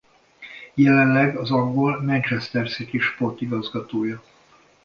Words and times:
Jelenleg 0.73 1.35
az 1.37 1.51
angol 1.51 2.01
Manchester 2.01 2.69
City 2.69 2.99
sportigazgatója. 2.99 4.23